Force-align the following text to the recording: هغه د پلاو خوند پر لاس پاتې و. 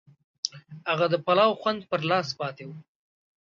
هغه 0.89 1.05
د 1.13 1.15
پلاو 1.25 1.59
خوند 1.61 1.81
پر 1.89 2.01
لاس 2.09 2.27
پاتې 2.39 2.63
و. 2.67 2.71